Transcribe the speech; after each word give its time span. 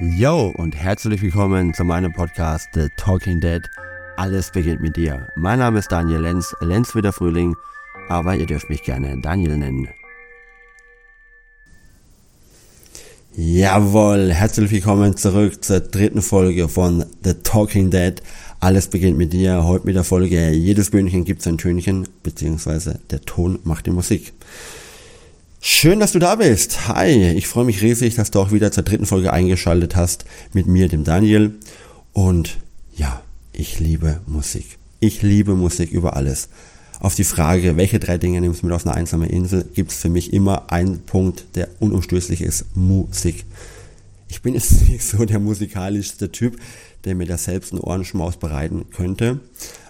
Yo 0.00 0.54
und 0.56 0.76
herzlich 0.76 1.22
willkommen 1.22 1.74
zu 1.74 1.82
meinem 1.82 2.12
Podcast 2.12 2.68
The 2.72 2.86
Talking 2.96 3.40
Dead. 3.40 3.68
Alles 4.16 4.52
beginnt 4.52 4.80
mit 4.80 4.96
dir. 4.96 5.26
Mein 5.34 5.58
Name 5.58 5.80
ist 5.80 5.90
Daniel 5.90 6.20
Lenz, 6.20 6.54
Lenz 6.60 6.94
wie 6.94 7.02
der 7.02 7.12
Frühling, 7.12 7.56
aber 8.08 8.36
ihr 8.36 8.46
dürft 8.46 8.70
mich 8.70 8.84
gerne 8.84 9.20
Daniel 9.20 9.56
nennen. 9.56 9.88
Jawohl, 13.34 14.32
herzlich 14.32 14.70
willkommen 14.70 15.16
zurück 15.16 15.64
zur 15.64 15.80
dritten 15.80 16.22
Folge 16.22 16.68
von 16.68 17.04
The 17.24 17.34
Talking 17.34 17.90
Dead. 17.90 18.22
Alles 18.60 18.86
beginnt 18.86 19.18
mit 19.18 19.32
dir. 19.32 19.64
Heute 19.64 19.86
mit 19.86 19.96
der 19.96 20.04
Folge 20.04 20.50
Jedes 20.50 20.90
Böhnchen 20.90 21.24
gibt 21.24 21.44
ein 21.44 21.58
Tönchen, 21.58 22.06
beziehungsweise 22.22 23.00
der 23.10 23.22
Ton 23.22 23.58
macht 23.64 23.86
die 23.86 23.90
Musik. 23.90 24.32
Schön, 25.60 25.98
dass 25.98 26.12
du 26.12 26.20
da 26.20 26.36
bist. 26.36 26.86
Hi, 26.86 27.32
ich 27.32 27.48
freue 27.48 27.64
mich 27.64 27.82
riesig, 27.82 28.14
dass 28.14 28.30
du 28.30 28.38
auch 28.38 28.52
wieder 28.52 28.70
zur 28.70 28.84
dritten 28.84 29.06
Folge 29.06 29.32
eingeschaltet 29.32 29.96
hast 29.96 30.24
mit 30.52 30.68
mir, 30.68 30.86
dem 30.86 31.02
Daniel. 31.02 31.56
Und 32.12 32.58
ja, 32.94 33.22
ich 33.52 33.80
liebe 33.80 34.20
Musik. 34.26 34.78
Ich 35.00 35.22
liebe 35.22 35.56
Musik 35.56 35.90
über 35.90 36.14
alles. 36.14 36.48
Auf 37.00 37.16
die 37.16 37.24
Frage, 37.24 37.76
welche 37.76 37.98
drei 37.98 38.18
Dinge 38.18 38.40
nimmst 38.40 38.62
du 38.62 38.66
mit 38.66 38.74
auf 38.74 38.86
eine 38.86 38.94
einsame 38.94 39.28
Insel, 39.28 39.64
gibt 39.74 39.90
es 39.90 39.98
für 39.98 40.08
mich 40.08 40.32
immer 40.32 40.70
einen 40.70 41.00
Punkt, 41.00 41.44
der 41.56 41.68
unumstößlich 41.80 42.40
ist, 42.40 42.64
Musik. 42.76 43.44
Ich 44.28 44.42
bin 44.42 44.54
jetzt 44.54 44.82
nicht 44.88 45.04
so 45.04 45.24
der 45.24 45.40
musikalischste 45.40 46.30
Typ, 46.30 46.56
der 47.04 47.14
mir 47.14 47.26
da 47.26 47.38
selbst 47.38 47.72
einen 47.72 47.80
Ohrenschmaus 47.80 48.36
bereiten 48.36 48.86
könnte, 48.90 49.40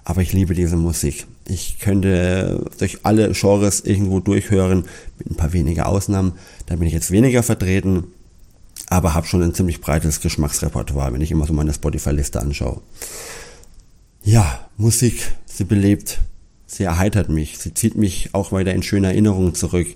aber 0.05 0.23
ich 0.23 0.33
liebe 0.33 0.55
diese 0.55 0.77
Musik. 0.77 1.27
Ich 1.47 1.79
könnte 1.79 2.65
durch 2.79 3.05
alle 3.05 3.33
Genres 3.33 3.81
irgendwo 3.81 4.21
durchhören, 4.21 4.85
mit 5.19 5.31
ein 5.31 5.37
paar 5.37 5.53
weniger 5.53 5.87
Ausnahmen. 5.87 6.33
Da 6.67 6.77
bin 6.77 6.87
ich 6.87 6.95
jetzt 6.95 7.11
weniger 7.11 7.43
vertreten, 7.43 8.05
aber 8.89 9.15
habe 9.15 9.27
schon 9.27 9.43
ein 9.43 9.55
ziemlich 9.55 9.81
breites 9.81 10.21
Geschmacksrepertoire, 10.21 11.13
wenn 11.13 11.21
ich 11.21 11.31
immer 11.31 11.47
so 11.47 11.53
meine 11.53 11.75
Spotify-Liste 11.75 12.41
anschaue. 12.41 12.81
Ja, 14.23 14.67
Musik, 14.77 15.33
sie 15.47 15.65
belebt, 15.65 16.21
sie 16.67 16.85
erheitert 16.85 17.29
mich, 17.29 17.59
sie 17.59 17.75
zieht 17.75 17.97
mich 17.97 18.31
auch 18.35 18.53
weiter 18.53 18.73
in 18.73 18.83
schöne 18.83 19.09
Erinnerungen 19.09 19.55
zurück. 19.55 19.89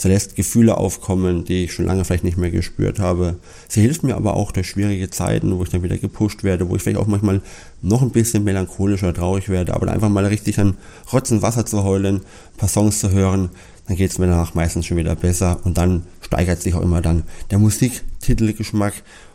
Sie 0.00 0.08
lässt 0.08 0.36
Gefühle 0.36 0.76
aufkommen, 0.76 1.44
die 1.44 1.64
ich 1.64 1.72
schon 1.72 1.84
lange 1.84 2.04
vielleicht 2.04 2.22
nicht 2.22 2.38
mehr 2.38 2.52
gespürt 2.52 3.00
habe. 3.00 3.36
Sie 3.66 3.80
hilft 3.80 4.04
mir 4.04 4.14
aber 4.14 4.34
auch 4.34 4.52
durch 4.52 4.68
schwierige 4.68 5.10
Zeiten, 5.10 5.58
wo 5.58 5.64
ich 5.64 5.70
dann 5.70 5.82
wieder 5.82 5.98
gepusht 5.98 6.44
werde, 6.44 6.68
wo 6.68 6.76
ich 6.76 6.82
vielleicht 6.82 7.00
auch 7.00 7.08
manchmal 7.08 7.42
noch 7.82 8.02
ein 8.02 8.10
bisschen 8.10 8.44
melancholischer, 8.44 9.12
traurig 9.12 9.48
werde, 9.48 9.74
aber 9.74 9.90
einfach 9.90 10.08
mal 10.08 10.24
richtig 10.24 10.60
an 10.60 10.76
Rotzen 11.12 11.42
Wasser 11.42 11.66
zu 11.66 11.82
heulen, 11.82 12.16
ein 12.16 12.56
paar 12.56 12.68
Songs 12.68 13.00
zu 13.00 13.10
hören, 13.10 13.50
dann 13.88 13.96
geht 13.96 14.12
es 14.12 14.18
mir 14.18 14.28
danach 14.28 14.54
meistens 14.54 14.86
schon 14.86 14.98
wieder 14.98 15.16
besser 15.16 15.58
und 15.64 15.78
dann 15.78 16.04
steigert 16.20 16.62
sich 16.62 16.74
auch 16.74 16.82
immer 16.82 17.02
dann 17.02 17.24
der 17.50 17.58
Musiktitelgeschmack 17.58 18.94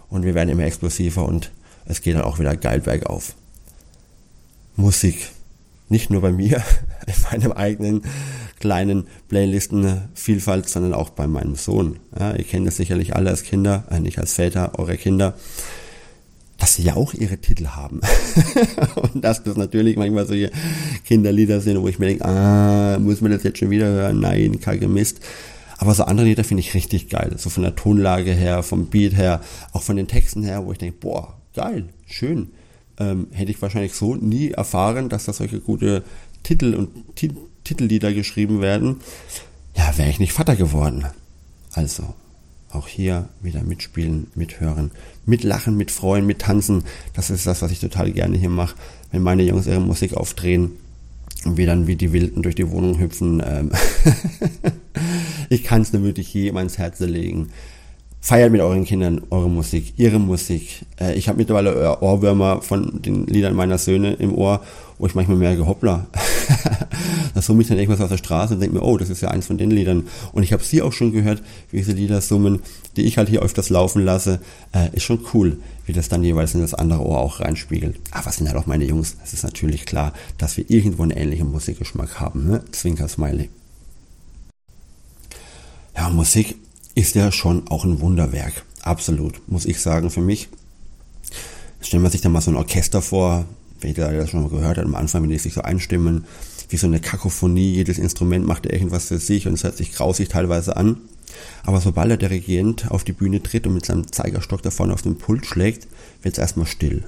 und 0.09 0.23
wir 0.23 0.33
werden 0.33 0.49
immer 0.49 0.63
explosiver 0.63 1.25
und 1.25 1.51
es 1.85 2.01
geht 2.01 2.15
dann 2.15 2.21
auch 2.21 2.39
wieder 2.39 2.55
geil 2.55 2.79
bergauf. 2.79 3.35
Musik. 4.77 5.29
Nicht 5.89 6.09
nur 6.09 6.21
bei 6.21 6.31
mir, 6.31 6.63
in 7.05 7.13
meinem 7.31 7.51
eigenen 7.51 8.03
kleinen 8.63 9.07
Playlistenvielfalt, 9.27 10.69
sondern 10.69 10.93
auch 10.93 11.09
bei 11.09 11.27
meinem 11.27 11.55
Sohn. 11.55 11.97
Ja, 12.17 12.33
ihr 12.33 12.45
kennt 12.45 12.65
das 12.65 12.77
sicherlich 12.77 13.13
alle 13.13 13.29
als 13.29 13.43
Kinder, 13.43 13.83
äh, 13.91 13.99
nicht 13.99 14.19
als 14.19 14.35
Väter, 14.35 14.79
eure 14.79 14.95
Kinder, 14.95 15.33
dass 16.57 16.75
sie 16.75 16.83
ja 16.83 16.95
auch 16.95 17.13
ihre 17.13 17.39
Titel 17.39 17.67
haben. 17.67 17.99
und 18.95 19.21
dass 19.21 19.43
das 19.43 19.57
natürlich 19.57 19.97
manchmal 19.97 20.25
solche 20.25 20.49
Kinderlieder 21.03 21.59
sind, 21.59 21.81
wo 21.81 21.89
ich 21.89 21.99
mir 21.99 22.05
denke, 22.05 22.23
ah, 22.23 22.97
muss 22.99 23.19
man 23.19 23.33
das 23.33 23.43
jetzt 23.43 23.59
schon 23.59 23.69
wieder 23.69 23.87
hören? 23.87 24.21
Nein, 24.21 24.61
kacke 24.61 24.87
Mist. 24.87 25.19
Aber 25.77 25.93
so 25.93 26.05
andere 26.05 26.25
Lieder 26.25 26.45
finde 26.45 26.61
ich 26.61 26.73
richtig 26.73 27.09
geil. 27.09 27.33
So 27.35 27.49
von 27.49 27.63
der 27.63 27.75
Tonlage 27.75 28.31
her, 28.31 28.63
vom 28.63 28.85
Beat 28.85 29.17
her, 29.17 29.41
auch 29.73 29.83
von 29.83 29.97
den 29.97 30.07
Texten 30.07 30.41
her, 30.41 30.65
wo 30.65 30.71
ich 30.71 30.77
denke, 30.77 30.95
boah, 31.01 31.33
geil, 31.53 31.89
schön. 32.05 32.51
Ähm, 32.97 33.27
hätte 33.31 33.51
ich 33.51 33.61
wahrscheinlich 33.61 33.93
so 33.93 34.15
nie 34.15 34.51
erfahren, 34.51 35.09
dass 35.09 35.25
da 35.25 35.33
solche 35.33 35.59
gute 35.59 36.03
Titel 36.43 36.75
und 36.75 37.17
Titellieder 37.63 38.13
geschrieben 38.13 38.61
werden, 38.61 38.97
ja, 39.75 39.97
wäre 39.97 40.09
ich 40.09 40.19
nicht 40.19 40.33
Vater 40.33 40.55
geworden. 40.55 41.05
Also, 41.73 42.13
auch 42.71 42.87
hier 42.87 43.29
wieder 43.41 43.63
mitspielen, 43.63 44.27
mithören, 44.35 44.91
mitlachen, 45.25 45.77
mitfreuen, 45.77 46.25
mittanzen. 46.25 46.83
Das 47.13 47.29
ist 47.29 47.45
das, 47.45 47.61
was 47.61 47.71
ich 47.71 47.79
total 47.79 48.11
gerne 48.11 48.37
hier 48.37 48.49
mache. 48.49 48.75
Wenn 49.11 49.21
meine 49.21 49.43
Jungs 49.43 49.67
ihre 49.67 49.79
Musik 49.79 50.15
aufdrehen 50.15 50.71
und 51.45 51.57
wir 51.57 51.67
dann 51.67 51.87
wie 51.87 51.95
die 51.95 52.13
Wilden 52.13 52.41
durch 52.41 52.55
die 52.55 52.69
Wohnung 52.69 52.99
hüpfen. 52.99 53.41
Ähm 53.45 53.71
ich 55.49 55.63
kann 55.63 55.81
es 55.81 55.93
nur 55.93 56.03
wirklich 56.03 56.33
jedem 56.33 56.57
ans 56.57 56.77
Herz 56.77 56.99
legen. 56.99 57.49
Feiert 58.21 58.51
mit 58.51 58.61
euren 58.61 58.85
Kindern 58.85 59.21
eure 59.31 59.49
Musik, 59.49 59.93
ihre 59.97 60.19
Musik. 60.19 60.85
Äh, 60.99 61.15
ich 61.15 61.27
habe 61.27 61.37
mittlerweile 61.37 62.01
Ohrwürmer 62.01 62.61
von 62.61 63.01
den 63.01 63.27
Liedern 63.27 63.53
meiner 63.53 63.77
Söhne 63.77 64.13
im 64.13 64.33
Ohr, 64.33 64.63
wo 64.97 65.07
ich 65.07 65.15
manchmal 65.15 65.37
merke, 65.37 65.67
hoppla, 65.67 66.07
da 67.33 67.41
summe 67.41 67.61
ich 67.61 67.67
dann 67.67 67.77
irgendwas 67.77 68.01
auf 68.01 68.09
der 68.09 68.17
Straße 68.17 68.53
und 68.53 68.59
denke 68.59 68.75
mir, 68.75 68.83
oh, 68.83 68.97
das 68.97 69.09
ist 69.09 69.21
ja 69.21 69.29
eins 69.29 69.47
von 69.47 69.57
den 69.57 69.71
Liedern. 69.71 70.07
Und 70.31 70.43
ich 70.43 70.53
habe 70.53 70.63
sie 70.63 70.81
auch 70.81 70.93
schon 70.93 71.11
gehört, 71.11 71.41
wie 71.71 71.77
diese 71.77 71.93
Lieder 71.93 72.21
summen, 72.21 72.61
die 72.95 73.03
ich 73.03 73.17
halt 73.17 73.29
hier 73.29 73.41
öfters 73.41 73.69
laufen 73.69 74.03
lasse. 74.03 74.39
Äh, 74.73 74.95
ist 74.95 75.03
schon 75.03 75.19
cool, 75.33 75.57
wie 75.85 75.93
das 75.93 76.09
dann 76.09 76.23
jeweils 76.23 76.53
in 76.53 76.61
das 76.61 76.73
andere 76.73 77.05
Ohr 77.05 77.19
auch 77.19 77.39
reinspiegelt. 77.39 77.99
Aber 78.11 78.25
was 78.27 78.37
sind 78.37 78.47
halt 78.47 78.57
auch 78.57 78.65
meine 78.65 78.85
Jungs? 78.85 79.17
Es 79.23 79.33
ist 79.33 79.43
natürlich 79.43 79.85
klar, 79.85 80.13
dass 80.37 80.57
wir 80.57 80.69
irgendwo 80.69 81.03
einen 81.03 81.11
ähnlichen 81.11 81.51
Musikgeschmack 81.51 82.19
haben. 82.19 82.47
Ne? 82.47 82.63
Zwinker 82.71 83.07
Smiley. 83.07 83.49
Ja, 85.95 86.09
Musik 86.09 86.55
ist 86.95 87.15
ja 87.15 87.31
schon 87.31 87.67
auch 87.69 87.85
ein 87.85 87.99
Wunderwerk. 87.99 88.65
Absolut, 88.81 89.41
muss 89.47 89.65
ich 89.65 89.79
sagen, 89.79 90.09
für 90.09 90.21
mich. 90.21 90.49
Stellen 91.81 92.03
wir 92.03 92.09
sich 92.09 92.21
da 92.21 92.29
mal 92.29 92.41
so 92.41 92.51
ein 92.51 92.57
Orchester 92.57 93.01
vor, 93.01 93.45
wenn 93.83 93.93
ihr 93.93 94.17
das 94.17 94.29
schon 94.29 94.41
mal 94.41 94.49
gehört 94.49 94.77
hat, 94.77 94.85
am 94.85 94.95
Anfang, 94.95 95.23
wenn 95.23 95.29
die 95.29 95.37
sich 95.37 95.53
so 95.53 95.61
einstimmen, 95.61 96.25
wie 96.69 96.77
so 96.77 96.87
eine 96.87 96.99
Kakophonie, 96.99 97.73
jedes 97.73 97.99
Instrument 97.99 98.45
macht 98.45 98.65
irgendwas 98.65 99.05
für 99.05 99.19
sich 99.19 99.47
und 99.47 99.53
es 99.53 99.63
hört 99.63 99.77
sich 99.77 99.91
grausig 99.91 100.29
teilweise 100.29 100.75
an. 100.75 100.97
Aber 101.63 101.81
sobald 101.81 102.09
der 102.09 102.17
Dirigent 102.17 102.89
auf 102.91 103.03
die 103.03 103.13
Bühne 103.13 103.41
tritt 103.41 103.67
und 103.67 103.73
mit 103.73 103.85
seinem 103.85 104.11
Zeigerstock 104.11 104.61
da 104.61 104.71
vorne 104.71 104.93
auf 104.93 105.01
den 105.01 105.17
Pult 105.17 105.45
schlägt, 105.45 105.87
wird 106.21 106.35
es 106.35 106.39
erstmal 106.39 106.67
still. 106.67 107.03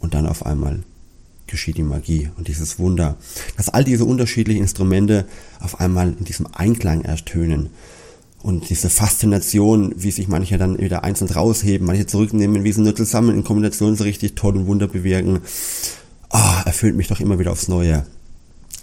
Und 0.00 0.14
dann 0.14 0.26
auf 0.26 0.46
einmal 0.46 0.80
geschieht 1.46 1.78
die 1.78 1.82
Magie 1.82 2.30
und 2.36 2.48
dieses 2.48 2.78
Wunder, 2.78 3.16
dass 3.56 3.68
all 3.68 3.84
diese 3.84 4.04
unterschiedlichen 4.04 4.62
Instrumente 4.62 5.26
auf 5.60 5.80
einmal 5.80 6.14
in 6.18 6.24
diesem 6.24 6.46
Einklang 6.52 7.02
ertönen 7.02 7.70
und 8.42 8.70
diese 8.70 8.88
Faszination, 8.88 9.94
wie 9.96 10.10
sich 10.10 10.28
manche 10.28 10.58
dann 10.58 10.78
wieder 10.78 11.02
einzeln 11.02 11.30
rausheben, 11.30 11.86
manche 11.86 12.06
zurücknehmen, 12.06 12.64
wie 12.64 12.72
sie 12.72 12.82
nur 12.82 12.94
zusammen 12.94 13.34
in 13.34 13.44
Kombination 13.44 13.96
so 13.96 14.04
richtig 14.04 14.36
toll 14.36 14.56
und 14.56 14.66
Wunder 14.66 14.86
bewirken, 14.86 15.40
oh, 16.30 16.62
erfüllt 16.64 16.96
mich 16.96 17.08
doch 17.08 17.20
immer 17.20 17.38
wieder 17.38 17.52
aufs 17.52 17.68
Neue. 17.68 18.04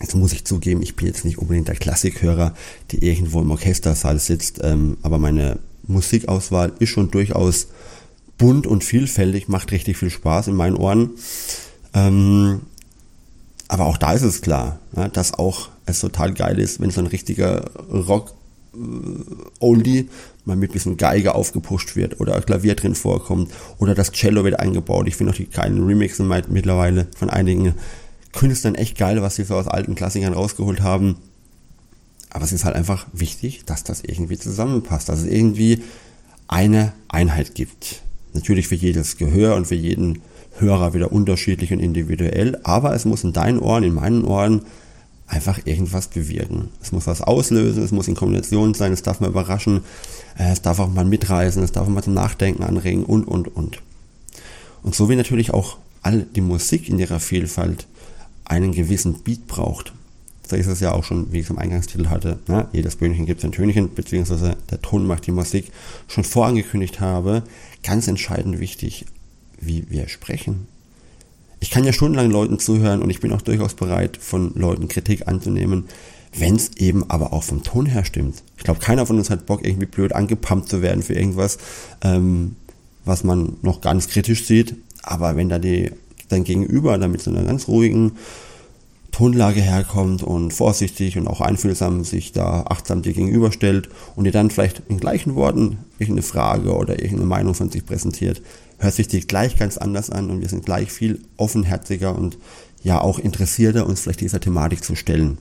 Jetzt 0.02 0.16
muss 0.16 0.34
ich 0.34 0.46
zugeben, 0.46 0.82
ich 0.82 0.96
bin 0.96 1.08
jetzt 1.08 1.24
nicht 1.24 1.38
unbedingt 1.38 1.68
der 1.68 1.76
Klassikhörer, 1.76 2.54
die 2.92 3.06
irgendwo 3.06 3.42
im 3.42 3.52
Orchestersaal 3.52 4.20
sitzt, 4.20 4.60
ähm, 4.62 4.98
aber 5.02 5.20
meine 5.20 5.60
Musikauswahl 5.88 6.74
ist 6.80 6.90
schon 6.90 7.12
durchaus 7.12 7.68
bunt 8.38 8.68
und 8.68 8.84
vielfältig, 8.84 9.48
macht 9.48 9.72
richtig 9.72 9.98
viel 9.98 10.10
Spaß 10.10 10.48
in 10.48 10.56
meinen 10.56 10.76
Ohren. 10.76 11.12
Ähm, 11.94 12.62
aber 13.68 13.86
auch 13.86 13.98
da 13.98 14.14
ist 14.14 14.24
es 14.24 14.42
klar, 14.42 14.80
ja, 14.96 15.08
dass 15.08 15.34
auch 15.34 15.70
es 15.86 16.02
total 16.02 16.34
geil 16.34 16.60
ist, 16.60 16.80
wenn 16.80 16.92
so 16.92 17.00
ein 17.00 17.08
richtiger 17.08 17.72
Rock 17.90 18.34
Oldie 19.59 20.09
mal 20.46 20.56
mit 20.56 20.69
ein 20.69 20.74
bisschen 20.74 20.97
Geige 20.97 21.36
aufgepusht 21.36 21.96
wird 21.96 22.19
oder 22.19 22.40
Klavier 22.41 22.75
drin 22.75 22.96
vorkommt 22.96 23.52
oder 23.80 23.96
das 23.96 24.12
Cello 24.12 24.44
wird 24.44 24.59
eingebaut. 24.59 25.08
Ich 25.08 25.16
finde 25.16 25.34
auch 25.34 25.38
die 25.38 25.46
kleinen 25.46 25.86
Remixen 25.86 26.28
mittlerweile 26.50 27.08
von 27.18 27.30
einigen 27.30 27.74
Künstlern 28.34 28.75
echt 28.75 28.97
geil, 28.97 29.22
was 29.22 29.35
sie 29.35 29.44
so 29.44 29.56
aus 29.56 29.68
alten 29.68 29.96
Klassikern 29.96 30.34
rausgeholt 30.34 30.81
haben. 30.81 31.16
Aber 32.30 32.44
es 32.44 32.52
ist 32.52 32.66
halt 32.66 32.75
einfach 32.75 33.08
wichtig, 33.14 33.64
dass 33.66 33.84
das 33.84 34.03
irgendwie 34.03 34.38
zusammenpasst, 34.38 35.08
dass 35.08 35.19
es 35.19 35.25
irgendwie 35.25 35.84
eine 36.47 36.94
Einheit 37.08 37.55
gibt. 37.55 38.02
Natürlich 38.34 38.67
für 38.67 38.76
jedes 38.76 39.17
Gehör 39.17 39.55
und 39.55 39.67
für 39.67 39.76
jeden 39.76 40.22
Hörer 40.58 40.94
wieder 40.94 41.11
unterschiedlich 41.11 41.72
und 41.73 41.79
individuell, 41.79 42.59
aber 42.64 42.94
es 42.94 43.05
muss 43.05 43.23
in 43.23 43.34
deinen 43.34 43.59
Ohren, 43.59 43.84
in 43.84 43.94
meinen 43.94 44.23
Ohren 44.23 44.61
einfach 45.28 45.66
irgendwas 45.66 46.08
bewirken. 46.08 46.70
Es 46.82 46.92
muss 46.92 47.08
was 47.08 47.22
auslösen, 47.22 47.84
es 47.84 47.92
muss 47.92 48.08
in 48.08 48.16
Kombination 48.16 48.74
sein, 48.74 48.94
es 48.94 49.02
darf 49.02 49.20
mal 49.20 49.30
überraschen, 49.30 49.82
äh, 50.38 50.52
es 50.52 50.62
darf 50.62 50.80
auch 50.80 50.92
mal 50.92 51.06
mitreißen, 51.06 51.64
es 51.64 51.72
darf 51.72 51.88
auch 51.88 51.92
mal 51.92 52.04
zum 52.04 52.14
Nachdenken 52.14 52.64
anregen 52.64 53.04
und, 53.04 53.28
und, 53.28 53.56
und. 53.56 53.82
Und 54.84 54.94
so 54.94 55.10
wie 55.10 55.16
natürlich 55.16 55.52
auch 55.52 55.78
all 56.04 56.22
die 56.36 56.42
Musik 56.42 56.88
in 56.90 57.00
ihrer 57.00 57.20
Vielfalt 57.20 57.88
einen 58.46 58.72
gewissen 58.72 59.24
Beat 59.24 59.48
braucht. 59.48 59.94
So 60.48 60.56
ist 60.56 60.68
es 60.68 60.80
ja 60.80 60.92
auch 60.92 61.04
schon, 61.04 61.32
wie 61.34 61.40
ich 61.40 61.46
es 61.46 61.50
im 61.50 61.58
Eingangstitel 61.58 62.08
hatte, 62.10 62.38
ne? 62.48 62.68
jedes 62.72 62.98
Böhnchen 62.98 63.26
gibt 63.26 63.44
ein 63.44 63.52
Tönchen, 63.52 63.96
beziehungsweise 63.96 64.56
der 64.70 64.80
Ton 64.82 65.08
macht 65.08 65.26
die 65.26 65.32
Musik, 65.32 65.72
schon 66.08 66.24
vorangekündigt 66.24 67.00
habe, 67.00 67.42
ganz 67.82 68.08
entscheidend 68.08 68.60
wichtig, 68.60 69.06
wie 69.60 69.90
wir 69.90 70.08
sprechen, 70.08 70.68
ich 71.66 71.72
kann 71.72 71.84
ja 71.84 71.91
stundenlang 71.91 72.29
Leuten 72.29 72.59
zuhören 72.59 73.02
und 73.02 73.09
ich 73.09 73.22
bin 73.22 73.34
auch 73.34 73.41
durchaus 73.41 73.73
bereit, 73.73 74.17
von 74.17 74.53
Leuten 74.53 74.88
Kritik 74.88 75.28
anzunehmen, 75.28 75.85
wenn 76.38 76.58
es 76.58 76.78
eben 76.78 77.09
aber 77.09 77.34
auch 77.34 77.41
vom 77.41 77.64
Ton 77.64 77.88
her 77.88 78.06
stimmt. 78.06 78.44
Ich 78.56 78.64
glaube, 78.64 78.79
keiner 78.79 79.08
von 79.08 79.17
uns 79.17 79.32
hat 79.32 79.47
Bock, 79.47 79.66
irgendwie 79.66 79.88
blöd 79.88 80.14
angepumpt 80.14 80.70
zu 80.70 80.84
werden 80.84 81.02
für 81.02 81.16
irgendwas. 81.16 81.58
Ähm, 82.03 82.56
was 83.03 83.23
man 83.23 83.58
noch 83.64 83.82
ganz 83.82 84.08
kritisch 84.09 84.46
sieht. 84.46 84.76
Aber 85.02 85.35
wenn 85.35 85.50
da 85.50 85.58
die, 85.58 85.90
dein 86.29 86.44
Gegenüber 86.44 87.00
dann 87.00 87.12
mit 87.12 87.23
so 87.23 87.32
einer 87.32 87.44
ganz 87.44 87.67
ruhigen 87.67 88.12
Tonlage 89.16 89.62
herkommt 89.62 90.23
und 90.23 90.52
vorsichtig 90.52 91.17
und 91.17 91.29
auch 91.29 91.40
einfühlsam 91.40 92.03
sich 92.03 92.34
da 92.34 92.66
achtsam 92.67 93.02
dir 93.02 93.14
gegenüberstellt 93.14 93.88
und 94.17 94.26
dir 94.26 94.34
dann 94.34 94.50
vielleicht 94.50 94.82
in 94.90 95.00
gleichen 95.00 95.35
Worten 95.35 95.78
irgendeine 96.00 96.22
Frage 96.22 96.76
oder 96.76 97.00
irgendeine 97.00 97.29
Meinung 97.29 97.53
von 97.53 97.70
sich 97.70 97.85
präsentiert, 97.85 98.41
hört 98.78 98.94
sich 98.94 99.08
die 99.08 99.22
gleich 99.22 99.56
ganz 99.56 99.78
anders 99.78 100.09
an 100.09 100.29
und 100.29 100.41
wir 100.41 100.50
sind 100.50 100.66
gleich 100.66 100.91
viel 100.91 101.22
offenherziger 101.38 102.14
und 102.14 102.38
ja 102.84 103.00
auch 103.00 103.17
interessierter, 103.17 103.88
uns 103.88 104.02
vielleicht 104.02 104.20
dieser 104.20 104.41
Thematik 104.41 104.84
zu 104.84 104.97
stellen. 104.97 105.38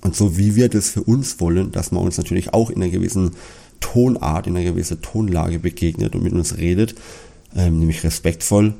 Und 0.00 0.16
so 0.16 0.36
wie 0.36 0.56
wir 0.56 0.68
das 0.68 0.90
für 0.90 1.04
uns 1.04 1.38
wollen, 1.38 1.70
dass 1.70 1.92
man 1.92 2.02
uns 2.02 2.18
natürlich 2.18 2.52
auch 2.52 2.68
in 2.68 2.82
einer 2.82 2.90
gewissen 2.90 3.36
Tonart, 3.78 4.48
in 4.48 4.56
einer 4.56 4.68
gewissen 4.68 5.00
Tonlage 5.00 5.60
begegnet 5.60 6.16
und 6.16 6.24
mit 6.24 6.32
uns 6.32 6.56
redet, 6.56 6.96
ähm, 7.54 7.78
nämlich 7.78 8.02
respektvoll, 8.02 8.74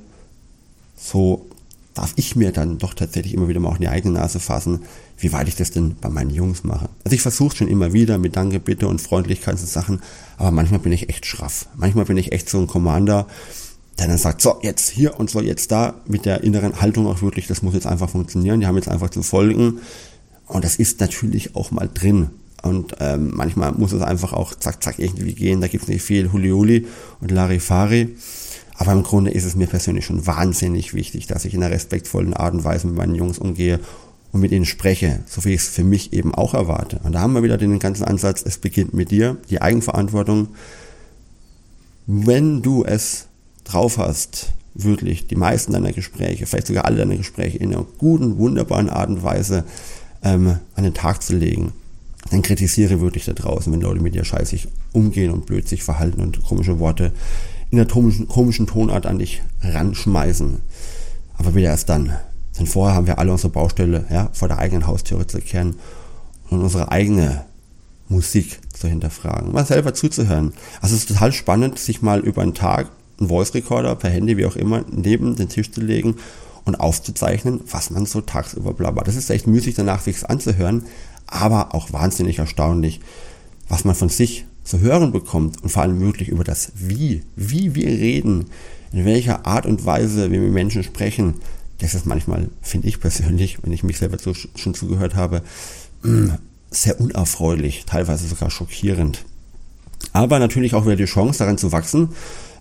so 0.97 1.47
darf 1.95 2.13
ich 2.17 2.37
mir 2.37 2.53
dann 2.53 2.79
doch 2.79 2.95
tatsächlich 2.95 3.35
immer 3.35 3.49
wieder 3.49 3.61
mal 3.61 3.69
auch 3.69 3.77
in 3.77 3.83
die 3.83 3.89
eigene 3.89 4.15
Nase 4.19 4.41
fassen, 4.41 4.81
wie 5.19 5.33
weit 5.33 5.49
ich 5.49 5.57
das 5.57 5.71
denn 5.71 5.97
bei 6.01 6.09
meinen 6.09 6.31
Jungs 6.31 6.65
mache. 6.65 6.89
Also 7.05 7.15
ich 7.15 7.23
versuche 7.23 7.57
schon 7.57 7.69
immer 7.69 7.93
wieder 7.93 8.19
mit 8.19 8.37
Danke, 8.37 8.61
Bitte 8.61 8.89
und 8.89 9.01
Freundlichkeit 9.01 9.55
und 9.55 9.69
Sachen, 9.69 10.01
aber 10.37 10.51
manchmal 10.51 10.81
bin 10.81 10.93
ich 10.93 11.09
echt 11.09 11.27
schraff. 11.27 11.67
Manchmal 11.77 12.07
bin 12.07 12.17
ich 12.17 12.33
echt 12.33 12.49
so 12.49 12.59
ein 12.59 12.67
Commander, 12.67 13.27
der 13.99 14.09
dann 14.09 14.19
sagt, 14.19 14.41
so, 14.41 14.59
jetzt 14.63 14.89
hier 14.89 15.19
und 15.21 15.31
so, 15.31 15.41
jetzt 15.41 15.71
da, 15.71 15.95
mit 16.07 16.25
der 16.25 16.43
inneren 16.43 16.81
Haltung 16.81 17.07
auch 17.07 17.23
wirklich, 17.23 17.47
das 17.47 17.63
muss 17.63 17.75
jetzt 17.75 17.87
einfach 17.87 18.09
funktionieren, 18.09 18.61
die 18.61 18.67
haben 18.67 18.77
jetzt 18.77 18.89
einfach 18.89 19.11
zu 19.11 19.23
folgen. 19.23 19.81
Und 20.47 20.65
das 20.65 20.77
ist 20.77 21.01
natürlich 21.01 21.55
auch 21.57 21.71
mal 21.71 21.89
drin. 21.93 22.31
Und 22.63 22.97
ähm, 23.01 23.33
manchmal 23.35 23.73
muss 23.73 23.93
es 23.93 24.03
einfach 24.03 24.33
auch 24.33 24.55
zack, 24.55 24.83
zack 24.83 24.99
irgendwie 24.99 25.35
gehen. 25.35 25.61
Da 25.61 25.69
gibt 25.69 25.85
es 25.85 25.89
nicht 25.89 26.03
viel 26.03 26.33
Huliuli 26.33 26.87
und 27.21 27.31
Larifari. 27.31 28.17
Aber 28.83 28.91
im 28.91 29.05
Grunde 29.05 29.31
ist 29.31 29.45
es 29.45 29.55
mir 29.55 29.69
persönlich 29.69 30.05
schon 30.05 30.27
wahnsinnig 30.27 30.93
wichtig, 30.93 31.29
dass 31.29 31.45
ich 31.45 31.55
in 31.55 31.63
einer 31.63 31.73
respektvollen 31.73 32.35
Art 32.35 32.53
und 32.53 32.65
Weise 32.65 32.89
mit 32.89 32.97
meinen 32.97 33.15
Jungs 33.15 33.39
umgehe 33.39 33.79
und 34.33 34.41
mit 34.41 34.51
ihnen 34.51 34.65
spreche, 34.65 35.21
so 35.25 35.45
wie 35.45 35.55
ich 35.55 35.61
es 35.61 35.69
für 35.69 35.85
mich 35.85 36.13
eben 36.13 36.35
auch 36.35 36.53
erwarte. 36.53 36.99
Und 37.05 37.13
da 37.13 37.21
haben 37.21 37.33
wir 37.33 37.45
wieder 37.45 37.59
den 37.59 37.79
ganzen 37.79 38.03
Ansatz, 38.03 38.43
es 38.45 38.59
beginnt 38.59 38.93
mit 38.93 39.13
dir, 39.13 39.37
die 39.51 39.63
Eigenverantwortung. 39.63 40.49
Wenn 42.09 42.63
du 42.63 42.85
es 42.85 43.27
drauf 43.63 43.99
hast, 43.99 44.49
wirklich 44.75 45.29
die 45.29 45.37
meisten 45.37 45.75
deiner 45.75 45.93
Gespräche, 45.93 46.47
vielleicht 46.47 46.67
sogar 46.67 46.85
alle 46.85 46.97
deiner 46.97 47.17
Gespräche 47.17 47.59
in 47.59 47.73
einer 47.73 47.87
guten, 47.99 48.37
wunderbaren 48.37 48.91
Art 48.91 49.11
und 49.11 49.23
Weise 49.23 49.63
ähm, 50.25 50.59
an 50.75 50.83
den 50.83 50.95
Tag 50.95 51.23
zu 51.23 51.37
legen, 51.37 51.73
dann 52.33 52.43
kritisiere 52.43 53.01
wirklich 53.01 53.27
da 53.27 53.33
draußen, 53.33 53.73
wenn 53.73 53.81
Leute 53.81 54.03
mit 54.03 54.17
dir 54.17 54.25
scheißig 54.25 54.67
umgehen 54.91 55.31
und 55.31 55.47
blöd 55.47 55.69
sich 55.69 55.85
verhalten 55.85 56.21
und 56.21 56.43
komische 56.43 56.81
Worte 56.81 57.13
in 57.73 57.79
der 57.79 57.87
komischen, 57.89 58.29
komischen 58.29 58.67
Tonart 58.67 59.07
an 59.07 59.19
dich 59.19 59.43
ranschmeißen. 59.63 60.61
Aber 61.39 61.55
wieder 61.55 61.71
erst 61.71 61.89
dann. 61.89 62.13
Denn 62.59 62.67
vorher 62.67 62.95
haben 62.95 63.07
wir 63.07 63.19
alle 63.19 63.33
unsere 63.33 63.49
Baustelle 63.49 64.05
ja, 64.11 64.29
vor 64.33 64.47
der 64.47 64.59
eigenen 64.59 64.87
Haustüre 64.87 65.27
zu 65.27 65.41
kehren 65.41 65.77
und 66.51 66.61
unsere 66.61 66.93
eigene 66.93 67.47
Musik 68.11 68.61
zu 68.75 68.89
hinterfragen, 68.89 69.53
mal 69.53 69.65
selber 69.65 69.95
zuzuhören. 69.95 70.53
Also 70.83 70.95
es 70.95 71.03
ist 71.03 71.09
total 71.09 71.33
spannend, 71.33 71.79
sich 71.79 72.03
mal 72.03 72.21
über 72.21 72.43
einen 72.43 72.55
Tag 72.55 72.91
einen 73.19 73.29
Voice 73.29 73.55
Recorder 73.55 73.97
per 73.97 74.11
Handy, 74.11 74.37
wie 74.37 74.45
auch 74.45 74.57
immer, 74.57 74.85
neben 74.91 75.37
den 75.37 75.49
Tisch 75.49 75.71
zu 75.71 75.81
legen 75.81 76.17
und 76.65 76.79
aufzuzeichnen, 76.79 77.61
was 77.71 77.91
man 77.91 78.05
so 78.05 78.21
tagsüber 78.21 78.75
blabbert. 78.75 79.09
Das 79.09 79.17
ist 79.17 79.31
echt 79.31 79.47
müßig 79.47 79.75
danach, 79.77 80.03
sich 80.03 80.29
anzuhören, 80.29 80.85
aber 81.27 81.75
auch 81.75 81.93
wahnsinnig 81.93 82.39
erstaunlich, 82.39 83.01
was 83.69 83.85
man 83.87 83.95
von 83.95 84.11
sich 84.11 84.45
zu 84.65 84.81
hören 84.81 85.13
bekommt 85.13 85.63
und 85.63 85.71
vor 85.71 85.83
allem 85.83 86.01
wirklich 86.01 86.29
über 86.29 86.45
das 86.45 86.73
Wie, 86.75 87.23
wie 87.37 87.75
wir 87.75 87.89
reden, 87.89 88.47
in 88.93 89.05
welcher 89.05 89.47
Art 89.47 89.67
und 89.67 89.85
Weise 89.85 90.31
wir 90.31 90.41
mit 90.41 90.53
Menschen 90.53 90.83
sprechen, 90.83 91.35
das 91.79 91.95
ist 91.95 92.07
manchmal, 92.07 92.49
finde 92.61 92.89
ich 92.89 93.01
persönlich, 93.01 93.59
wenn 93.63 93.73
ich 93.73 93.83
mich 93.83 93.99
selber 93.99 94.19
zu, 94.19 94.35
schon 94.35 94.75
zugehört 94.75 95.17
habe, 95.17 95.43
mm, 96.03 96.31
sehr 96.71 97.01
unerfreulich, 97.01 97.85
teilweise 97.87 98.27
sogar 98.27 98.51
schockierend. 98.51 99.25
Aber 100.13 100.39
natürlich 100.39 100.75
auch 100.75 100.85
wieder 100.85 100.97
die 100.97 101.05
Chance, 101.05 101.41
daran 101.41 101.59
zu 101.59 101.73
wachsen, 101.73 102.11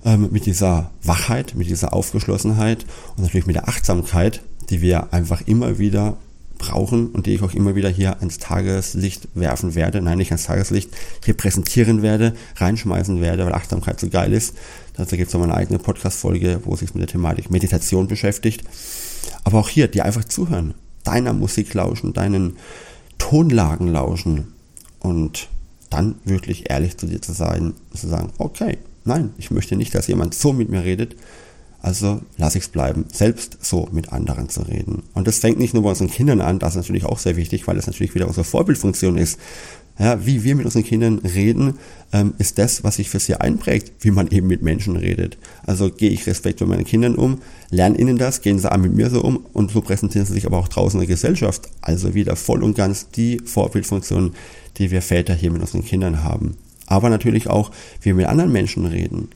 ähm, 0.03 0.29
mit 0.31 0.45
dieser 0.45 0.91
Wachheit, 1.03 1.53
mit 1.55 1.69
dieser 1.69 1.93
Aufgeschlossenheit 1.93 2.85
und 3.15 3.23
natürlich 3.23 3.45
mit 3.45 3.55
der 3.55 3.67
Achtsamkeit, 3.67 4.41
die 4.69 4.81
wir 4.81 5.13
einfach 5.13 5.41
immer 5.45 5.77
wieder 5.77 6.17
brauchen 6.61 7.07
und 7.07 7.25
die 7.25 7.33
ich 7.33 7.41
auch 7.41 7.53
immer 7.53 7.75
wieder 7.75 7.89
hier 7.89 8.19
ans 8.19 8.37
Tageslicht 8.37 9.27
werfen 9.33 9.73
werde, 9.75 10.01
nein, 10.01 10.19
nicht 10.19 10.31
ans 10.31 10.43
Tageslicht, 10.43 10.91
hier 11.25 11.33
präsentieren 11.33 12.03
werde, 12.03 12.33
reinschmeißen 12.55 13.19
werde, 13.19 13.45
weil 13.45 13.53
Achtsamkeit 13.53 13.99
so 13.99 14.09
geil 14.09 14.31
ist. 14.31 14.55
Dazu 14.95 15.17
gibt 15.17 15.29
es 15.29 15.33
noch 15.33 15.41
eine 15.41 15.55
eigene 15.55 15.79
Podcast-Folge, 15.79 16.61
wo 16.63 16.75
sich 16.75 16.93
mit 16.93 17.01
der 17.01 17.07
Thematik 17.07 17.49
Meditation 17.49 18.07
beschäftigt. 18.07 18.63
Aber 19.43 19.59
auch 19.59 19.69
hier, 19.69 19.87
die 19.87 20.01
einfach 20.01 20.23
zuhören, 20.23 20.75
deiner 21.03 21.33
Musik 21.33 21.73
lauschen, 21.73 22.13
deinen 22.13 22.57
Tonlagen 23.17 23.87
lauschen 23.87 24.53
und 24.99 25.49
dann 25.89 26.15
wirklich 26.25 26.69
ehrlich 26.69 26.97
zu 26.97 27.07
dir 27.07 27.21
zu 27.21 27.33
sein, 27.33 27.73
zu 27.93 28.07
sagen, 28.07 28.31
okay, 28.37 28.77
nein, 29.03 29.31
ich 29.37 29.49
möchte 29.49 29.75
nicht, 29.75 29.95
dass 29.95 30.07
jemand 30.07 30.35
so 30.35 30.53
mit 30.53 30.69
mir 30.69 30.83
redet, 30.83 31.15
also 31.81 32.21
lasse 32.37 32.59
ich 32.59 32.65
es 32.65 32.69
bleiben, 32.69 33.05
selbst 33.11 33.57
so 33.61 33.89
mit 33.91 34.13
anderen 34.13 34.49
zu 34.49 34.61
reden. 34.61 35.03
Und 35.13 35.27
das 35.27 35.39
fängt 35.39 35.57
nicht 35.57 35.73
nur 35.73 35.83
bei 35.83 35.89
unseren 35.89 36.11
Kindern 36.11 36.39
an, 36.39 36.59
das 36.59 36.75
ist 36.75 36.83
natürlich 36.83 37.05
auch 37.05 37.17
sehr 37.17 37.35
wichtig, 37.35 37.67
weil 37.67 37.77
es 37.77 37.87
natürlich 37.87 38.13
wieder 38.13 38.27
unsere 38.27 38.43
Vorbildfunktion 38.43 39.17
ist. 39.17 39.39
Ja, 39.99 40.25
wie 40.25 40.43
wir 40.43 40.55
mit 40.55 40.65
unseren 40.65 40.83
Kindern 40.83 41.19
reden, 41.19 41.75
ähm, 42.13 42.33
ist 42.37 42.57
das, 42.57 42.83
was 42.83 42.95
sich 42.95 43.09
für 43.09 43.19
sie 43.19 43.35
einprägt, 43.35 43.91
wie 43.99 44.11
man 44.11 44.29
eben 44.29 44.47
mit 44.47 44.61
Menschen 44.61 44.95
redet. 44.95 45.37
Also 45.65 45.91
gehe 45.91 46.09
ich 46.09 46.25
respektvoll 46.25 46.67
mit 46.67 46.77
meinen 46.77 46.85
Kindern 46.85 47.15
um, 47.15 47.41
lerne 47.69 47.99
ihnen 47.99 48.17
das, 48.17 48.41
gehen 48.41 48.57
sie 48.57 48.71
auch 48.71 48.77
mit 48.77 48.95
mir 48.95 49.09
so 49.09 49.21
um 49.21 49.45
und 49.53 49.71
so 49.71 49.81
präsentieren 49.81 50.25
sie 50.25 50.33
sich 50.33 50.45
aber 50.45 50.57
auch 50.57 50.69
draußen 50.69 50.99
in 50.99 51.05
der 51.05 51.13
Gesellschaft. 51.13 51.69
Also 51.81 52.13
wieder 52.13 52.35
voll 52.35 52.63
und 52.63 52.75
ganz 52.75 53.09
die 53.09 53.39
Vorbildfunktion, 53.43 54.33
die 54.77 54.91
wir 54.91 55.01
Väter 55.01 55.33
hier 55.35 55.51
mit 55.51 55.61
unseren 55.61 55.83
Kindern 55.83 56.23
haben. 56.23 56.57
Aber 56.87 57.09
natürlich 57.09 57.47
auch, 57.49 57.71
wie 57.99 58.07
wir 58.07 58.15
mit 58.15 58.27
anderen 58.27 58.51
Menschen 58.51 58.85
reden 58.85 59.29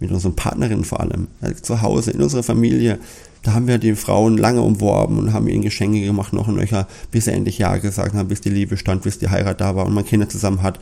mit 0.00 0.10
unseren 0.12 0.36
Partnerinnen 0.36 0.84
vor 0.84 1.00
allem, 1.00 1.28
zu 1.60 1.82
Hause, 1.82 2.12
in 2.12 2.22
unserer 2.22 2.42
Familie. 2.42 2.98
Da 3.42 3.54
haben 3.54 3.66
wir 3.66 3.78
die 3.78 3.94
Frauen 3.94 4.36
lange 4.36 4.62
umworben 4.62 5.18
und 5.18 5.32
haben 5.32 5.48
ihnen 5.48 5.62
Geschenke 5.62 6.00
gemacht, 6.00 6.32
noch 6.32 6.48
und 6.48 6.56
nöcher, 6.56 6.86
bis 7.10 7.24
sie 7.24 7.32
endlich 7.32 7.58
Ja 7.58 7.76
gesagt 7.76 8.14
haben, 8.14 8.28
bis 8.28 8.40
die 8.40 8.50
Liebe 8.50 8.76
stand, 8.76 9.02
bis 9.02 9.18
die 9.18 9.28
Heirat 9.28 9.60
da 9.60 9.76
war 9.76 9.86
und 9.86 9.94
man 9.94 10.04
Kinder 10.04 10.28
zusammen 10.28 10.62
hat. 10.62 10.78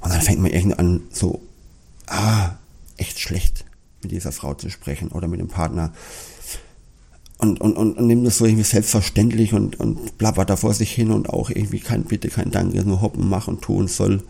Und 0.00 0.12
dann 0.12 0.20
fängt 0.20 0.40
man 0.40 0.50
irgendwie 0.50 0.78
an, 0.78 1.02
so, 1.10 1.40
ah, 2.06 2.50
echt 2.96 3.18
schlecht 3.18 3.64
mit 4.02 4.12
dieser 4.12 4.32
Frau 4.32 4.54
zu 4.54 4.70
sprechen 4.70 5.08
oder 5.08 5.28
mit 5.28 5.40
dem 5.40 5.48
Partner. 5.48 5.92
Und, 7.38 7.60
und, 7.60 7.76
und, 7.76 7.96
und 7.96 8.06
nimmt 8.06 8.26
das 8.26 8.38
so 8.38 8.44
irgendwie 8.44 8.64
selbstverständlich 8.64 9.54
und, 9.54 9.80
und 9.80 10.18
blabbert 10.18 10.50
da 10.50 10.56
vor 10.56 10.74
sich 10.74 10.92
hin 10.92 11.10
und 11.10 11.30
auch 11.30 11.48
irgendwie 11.48 11.80
kein 11.80 12.04
Bitte, 12.04 12.28
kein 12.28 12.50
Danke, 12.50 12.84
nur 12.84 13.00
hoppen, 13.00 13.28
machen, 13.28 13.60
tun 13.60 13.88
soll 13.88 14.22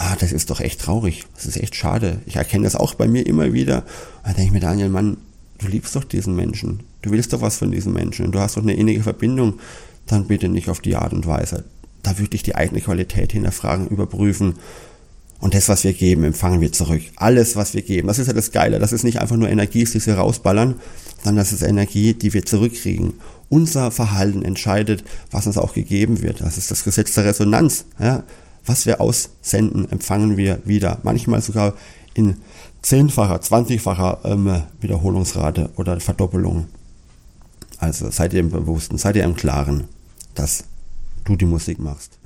ah, 0.00 0.16
das 0.18 0.32
ist 0.32 0.50
doch 0.50 0.60
echt 0.60 0.80
traurig, 0.80 1.26
das 1.34 1.44
ist 1.44 1.58
echt 1.58 1.76
schade. 1.76 2.20
Ich 2.24 2.36
erkenne 2.36 2.64
das 2.64 2.74
auch 2.74 2.94
bei 2.94 3.06
mir 3.06 3.26
immer 3.26 3.52
wieder. 3.52 3.84
Da 4.24 4.32
denke 4.32 4.44
ich 4.44 4.52
mir, 4.52 4.60
Daniel, 4.60 4.88
Mann, 4.88 5.18
du 5.58 5.68
liebst 5.68 5.94
doch 5.94 6.04
diesen 6.04 6.34
Menschen. 6.34 6.80
Du 7.02 7.10
willst 7.10 7.32
doch 7.34 7.42
was 7.42 7.58
von 7.58 7.70
diesem 7.70 7.92
Menschen. 7.92 8.32
Du 8.32 8.40
hast 8.40 8.56
doch 8.56 8.62
eine 8.62 8.74
innige 8.74 9.02
Verbindung. 9.02 9.60
Dann 10.06 10.26
bitte 10.26 10.48
nicht 10.48 10.70
auf 10.70 10.80
die 10.80 10.96
Art 10.96 11.12
und 11.12 11.26
Weise. 11.26 11.64
Da 12.02 12.18
wirklich 12.18 12.42
die 12.42 12.54
eigene 12.54 12.80
Qualität 12.80 13.32
hinterfragen, 13.32 13.88
überprüfen. 13.88 14.54
Und 15.38 15.52
das, 15.52 15.68
was 15.68 15.84
wir 15.84 15.92
geben, 15.92 16.24
empfangen 16.24 16.62
wir 16.62 16.72
zurück. 16.72 17.02
Alles, 17.16 17.54
was 17.56 17.74
wir 17.74 17.82
geben. 17.82 18.08
Das 18.08 18.18
ist 18.18 18.26
ja 18.26 18.32
das 18.32 18.52
Geile. 18.52 18.78
Das 18.78 18.92
ist 18.92 19.04
nicht 19.04 19.20
einfach 19.20 19.36
nur 19.36 19.50
Energie, 19.50 19.84
die 19.84 20.06
wir 20.06 20.14
rausballern, 20.14 20.76
sondern 21.22 21.36
das 21.44 21.52
ist 21.52 21.62
Energie, 21.62 22.14
die 22.14 22.32
wir 22.32 22.46
zurückkriegen. 22.46 23.14
Unser 23.50 23.90
Verhalten 23.90 24.42
entscheidet, 24.42 25.04
was 25.30 25.46
uns 25.46 25.58
auch 25.58 25.74
gegeben 25.74 26.22
wird. 26.22 26.40
Das 26.40 26.56
ist 26.56 26.70
das 26.70 26.84
Gesetz 26.84 27.12
der 27.14 27.26
Resonanz. 27.26 27.84
Ja? 27.98 28.24
Was 28.66 28.86
wir 28.86 29.00
aussenden, 29.00 29.90
empfangen 29.90 30.36
wir 30.36 30.60
wieder. 30.64 30.98
Manchmal 31.02 31.40
sogar 31.42 31.74
in 32.14 32.36
zehnfacher, 32.82 33.40
zwanzigfacher 33.40 34.20
ähm, 34.24 34.62
Wiederholungsrate 34.80 35.70
oder 35.76 36.00
Verdoppelung. 36.00 36.66
Also 37.78 38.10
seid 38.10 38.32
ihr 38.34 38.40
im 38.40 38.50
Bewussten, 38.50 38.98
seid 38.98 39.16
ihr 39.16 39.24
im 39.24 39.36
Klaren, 39.36 39.84
dass 40.34 40.64
du 41.24 41.36
die 41.36 41.46
Musik 41.46 41.78
machst. 41.78 42.18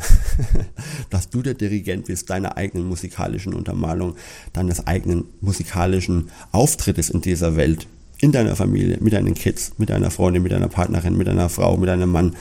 dass 1.10 1.30
du 1.30 1.42
der 1.42 1.54
Dirigent 1.54 2.06
bist 2.06 2.30
deiner 2.30 2.56
eigenen 2.56 2.88
musikalischen 2.88 3.54
Untermalung, 3.54 4.16
deines 4.52 4.86
eigenen 4.86 5.24
musikalischen 5.40 6.30
Auftrittes 6.52 7.10
in 7.10 7.20
dieser 7.20 7.56
Welt, 7.56 7.86
in 8.20 8.32
deiner 8.32 8.56
Familie, 8.56 8.98
mit 9.00 9.12
deinen 9.12 9.34
Kids, 9.34 9.72
mit 9.78 9.90
deiner 9.90 10.10
Freundin, 10.10 10.42
mit 10.42 10.52
deiner 10.52 10.68
Partnerin, 10.68 11.16
mit 11.16 11.26
deiner 11.26 11.48
Frau, 11.48 11.76
mit 11.76 11.88
deinem 11.88 12.10
Mann, 12.10 12.36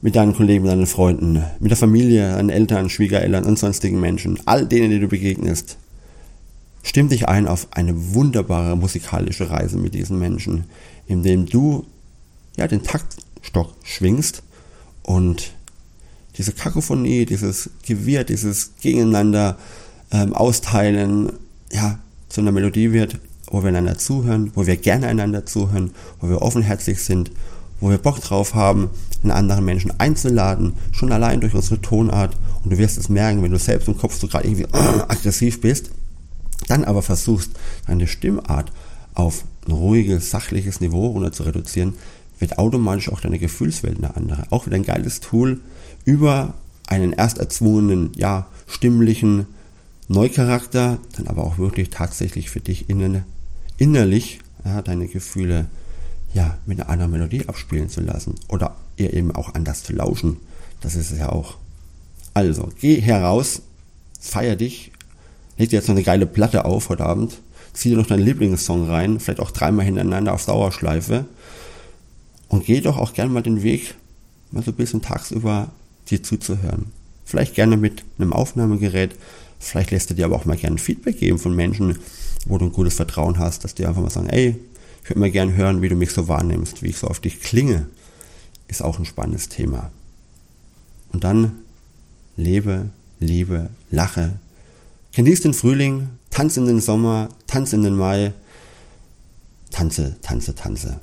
mit 0.00 0.16
deinen 0.16 0.34
Kollegen, 0.34 0.62
mit 0.62 0.72
deinen 0.72 0.86
Freunden, 0.86 1.42
mit 1.58 1.70
der 1.70 1.76
Familie, 1.76 2.32
deinen 2.32 2.50
Eltern, 2.50 2.88
Schwiegereltern 2.88 3.44
und 3.44 3.58
sonstigen 3.58 4.00
Menschen, 4.00 4.38
all 4.44 4.66
denen, 4.66 4.90
die 4.90 5.00
du 5.00 5.08
begegnest. 5.08 5.78
Stimm 6.82 7.08
dich 7.08 7.28
ein 7.28 7.48
auf 7.48 7.68
eine 7.72 8.14
wunderbare 8.14 8.76
musikalische 8.76 9.50
Reise 9.50 9.76
mit 9.76 9.94
diesen 9.94 10.18
Menschen, 10.18 10.64
indem 11.06 11.46
du 11.46 11.84
ja 12.56 12.68
den 12.68 12.82
Taktstock 12.82 13.72
schwingst 13.82 14.42
und 15.02 15.52
diese 16.38 16.52
Kakophonie, 16.52 17.24
dieses 17.24 17.70
Gewirr, 17.84 18.24
dieses 18.24 18.76
Gegeneinander 18.80 19.56
ähm, 20.12 20.34
austeilen, 20.34 21.32
ja, 21.72 21.98
zu 22.28 22.40
einer 22.40 22.52
Melodie 22.52 22.92
wird, 22.92 23.18
wo 23.50 23.62
wir 23.62 23.68
einander 23.68 23.96
zuhören, 23.98 24.52
wo 24.54 24.66
wir 24.66 24.76
gerne 24.76 25.06
einander 25.06 25.46
zuhören, 25.46 25.92
wo 26.20 26.28
wir 26.28 26.42
offenherzig 26.42 27.00
sind, 27.00 27.30
wo 27.80 27.90
wir 27.90 27.98
Bock 27.98 28.20
drauf 28.20 28.54
haben, 28.54 28.90
einen 29.22 29.32
anderen 29.32 29.64
Menschen 29.64 29.98
einzuladen, 29.98 30.74
schon 30.92 31.12
allein 31.12 31.40
durch 31.40 31.54
unsere 31.54 31.80
Tonart. 31.80 32.36
Und 32.64 32.72
du 32.72 32.78
wirst 32.78 32.98
es 32.98 33.08
merken, 33.08 33.42
wenn 33.42 33.50
du 33.52 33.58
selbst 33.58 33.88
im 33.88 33.98
Kopf 33.98 34.18
so 34.18 34.28
gerade 34.28 34.48
irgendwie 34.48 34.66
aggressiv 34.72 35.60
bist, 35.60 35.90
dann 36.68 36.84
aber 36.84 37.02
versuchst, 37.02 37.50
deine 37.86 38.06
Stimmart 38.06 38.72
auf 39.14 39.44
ein 39.66 39.72
ruhiges, 39.72 40.30
sachliches 40.30 40.80
Niveau 40.80 41.08
runter 41.08 41.32
zu 41.32 41.42
reduzieren, 41.42 41.94
wird 42.38 42.58
automatisch 42.58 43.10
auch 43.10 43.20
deine 43.20 43.38
Gefühlswelt 43.38 43.98
eine 43.98 44.16
andere. 44.16 44.44
Auch 44.50 44.66
wieder 44.66 44.76
ein 44.76 44.84
geiles 44.84 45.20
Tool 45.20 45.60
über 46.04 46.54
einen 46.86 47.12
erst 47.12 47.38
erzwungenen, 47.38 48.12
ja, 48.14 48.46
stimmlichen 48.68 49.46
Neucharakter, 50.08 50.98
dann 51.16 51.26
aber 51.26 51.44
auch 51.44 51.58
wirklich 51.58 51.90
tatsächlich 51.90 52.50
für 52.50 52.60
dich 52.60 52.88
innen, 52.88 53.24
innerlich 53.76 54.40
ja, 54.64 54.82
deine 54.82 55.08
Gefühle 55.08 55.66
ja, 56.34 56.58
mit 56.66 56.86
einer 56.86 57.08
Melodie 57.08 57.48
abspielen 57.48 57.88
zu 57.88 58.00
lassen 58.00 58.34
oder 58.48 58.76
ihr 58.96 59.12
eben 59.14 59.32
auch 59.32 59.54
anders 59.54 59.82
zu 59.82 59.92
lauschen. 59.92 60.36
Das 60.80 60.94
ist 60.94 61.10
es 61.10 61.18
ja 61.18 61.30
auch. 61.30 61.56
Also, 62.34 62.68
geh 62.80 63.00
heraus, 63.00 63.62
feier 64.20 64.56
dich, 64.56 64.92
leg 65.56 65.70
dir 65.70 65.76
jetzt 65.76 65.88
noch 65.88 65.94
eine 65.94 66.04
geile 66.04 66.26
Platte 66.26 66.64
auf 66.64 66.88
heute 66.90 67.04
Abend, 67.04 67.38
zieh 67.72 67.90
dir 67.90 67.96
noch 67.96 68.06
deinen 68.06 68.24
Lieblingssong 68.24 68.88
rein, 68.88 69.20
vielleicht 69.20 69.40
auch 69.40 69.50
dreimal 69.50 69.86
hintereinander 69.86 70.34
auf 70.34 70.44
Dauerschleife 70.44 71.24
und 72.48 72.66
geh 72.66 72.80
doch 72.80 72.98
auch 72.98 73.14
gerne 73.14 73.32
mal 73.32 73.42
den 73.42 73.62
Weg, 73.62 73.94
mal 74.50 74.62
so 74.62 74.70
ein 74.70 74.76
bisschen 74.76 75.02
tagsüber 75.02 75.70
dir 76.10 76.22
zuzuhören. 76.22 76.86
Vielleicht 77.24 77.54
gerne 77.54 77.76
mit 77.76 78.04
einem 78.18 78.32
Aufnahmegerät, 78.32 79.16
vielleicht 79.58 79.90
lässt 79.90 80.10
du 80.10 80.14
dir 80.14 80.26
aber 80.26 80.36
auch 80.36 80.44
mal 80.44 80.56
gerne 80.56 80.78
Feedback 80.78 81.18
geben 81.18 81.38
von 81.38 81.56
Menschen, 81.56 81.98
wo 82.46 82.58
du 82.58 82.66
ein 82.66 82.72
gutes 82.72 82.94
Vertrauen 82.94 83.38
hast, 83.38 83.64
dass 83.64 83.74
die 83.74 83.86
einfach 83.86 84.02
mal 84.02 84.10
sagen, 84.10 84.28
ey, 84.28 84.56
ich 85.06 85.10
würde 85.10 85.20
mal 85.20 85.30
gerne 85.30 85.54
hören, 85.54 85.82
wie 85.82 85.88
du 85.88 85.94
mich 85.94 86.10
so 86.10 86.26
wahrnimmst, 86.26 86.82
wie 86.82 86.88
ich 86.88 86.98
so 86.98 87.06
auf 87.06 87.20
dich 87.20 87.40
klinge. 87.40 87.86
Ist 88.66 88.82
auch 88.82 88.98
ein 88.98 89.04
spannendes 89.04 89.48
Thema. 89.48 89.92
Und 91.12 91.22
dann 91.22 91.52
lebe, 92.36 92.90
liebe, 93.20 93.70
lache. 93.92 94.32
Genieß 95.12 95.42
den 95.42 95.54
Frühling, 95.54 96.08
tanz 96.30 96.56
in 96.56 96.66
den 96.66 96.80
Sommer, 96.80 97.28
tanz 97.46 97.72
in 97.72 97.84
den 97.84 97.94
Mai. 97.94 98.32
Tanze, 99.70 100.16
tanze, 100.22 100.56
tanze. 100.56 100.98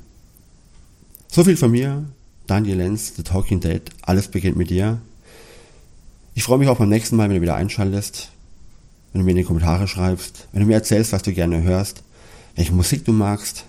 So 1.28 1.42
viel 1.42 1.56
von 1.56 1.70
mir, 1.70 2.04
Daniel 2.46 2.76
Lenz, 2.76 3.14
The 3.16 3.22
Talking 3.22 3.60
Dead. 3.60 3.80
Alles 4.02 4.28
beginnt 4.28 4.58
mit 4.58 4.68
dir. 4.68 5.00
Ich 6.34 6.42
freue 6.42 6.58
mich 6.58 6.68
auch 6.68 6.76
beim 6.76 6.90
nächsten 6.90 7.16
Mal, 7.16 7.30
wenn 7.30 7.36
du 7.36 7.40
wieder 7.40 7.56
einschaltest, 7.56 8.28
wenn 9.14 9.20
du 9.20 9.24
mir 9.24 9.30
in 9.30 9.38
die 9.38 9.44
Kommentare 9.44 9.88
schreibst, 9.88 10.46
wenn 10.52 10.60
du 10.60 10.66
mir 10.66 10.74
erzählst, 10.74 11.12
was 11.12 11.22
du 11.22 11.32
gerne 11.32 11.62
hörst, 11.62 12.02
welche 12.54 12.74
Musik 12.74 13.06
du 13.06 13.12
magst, 13.12 13.64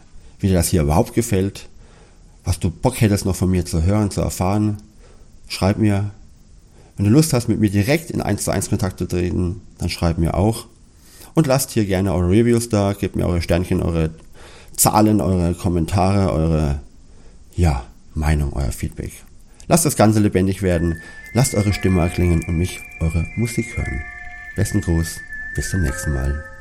wie 0.46 0.50
dir 0.50 0.58
das 0.58 0.68
hier 0.68 0.84
überhaupt 0.84 1.16
gefällt, 1.16 1.68
was 2.44 2.60
du 2.60 2.70
Bock 2.70 3.02
hättest 3.02 3.26
noch 3.26 3.36
von 3.36 3.50
mir 3.50 3.66
zu 3.66 3.82
hören, 3.82 4.12
zu 4.12 4.22
erfahren, 4.22 4.78
schreib 5.48 5.80
mir. 5.80 6.12
Wenn 6.96 7.06
du 7.06 7.12
Lust 7.12 7.34
hast, 7.34 7.50
mit 7.50 7.60
mir 7.60 7.72
direkt 7.72 8.12
in 8.12 8.22
1 8.22 8.44
zu 8.44 8.52
1 8.52 8.70
Kontakt 8.70 9.00
zu 9.00 9.08
treten, 9.08 9.62
dann 9.80 9.90
schreib 9.90 10.20
mir 10.20 10.36
auch. 10.36 10.68
Und 11.34 11.48
lasst 11.48 11.72
hier 11.72 11.86
gerne 11.86 12.14
eure 12.14 12.30
Reviews 12.30 12.70
da, 12.70 12.94
gebt 12.94 13.16
mir 13.16 13.26
eure 13.26 13.42
Sternchen, 13.42 13.82
eure 13.82 14.12
Zahlen, 14.78 15.20
eure 15.20 15.56
Kommentare, 15.56 16.32
eure, 16.32 16.80
ja, 17.56 17.84
Meinung, 18.14 18.54
euer 18.54 18.72
Feedback. 18.72 19.14
Lasst 19.68 19.86
das 19.86 19.96
Ganze 19.96 20.20
lebendig 20.20 20.62
werden, 20.62 21.02
lasst 21.34 21.56
eure 21.56 21.74
Stimme 21.74 22.02
erklingen 22.02 22.44
und 22.48 22.56
mich 22.56 22.82
eure 23.00 23.26
Musik 23.36 23.76
hören. 23.76 24.04
Besten 24.56 24.82
Gruß, 24.82 25.20
bis 25.56 25.72
zum 25.72 25.82
nächsten 25.82 26.14
Mal. 26.14 26.55